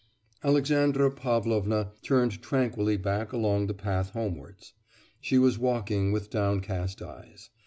[0.43, 4.73] Alexandra Pavlovna turned tranquilly back along the path homewards.
[5.19, 7.51] She was walking with downcast eyes.